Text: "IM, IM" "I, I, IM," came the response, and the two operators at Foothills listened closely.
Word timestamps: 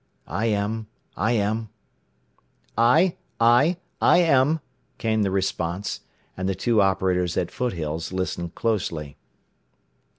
"IM, 0.27 0.87
IM" 1.15 1.69
"I, 2.75 3.17
I, 3.39 3.77
IM," 4.01 4.59
came 4.97 5.21
the 5.21 5.29
response, 5.29 5.99
and 6.35 6.49
the 6.49 6.55
two 6.55 6.81
operators 6.81 7.37
at 7.37 7.51
Foothills 7.51 8.11
listened 8.11 8.55
closely. 8.55 9.15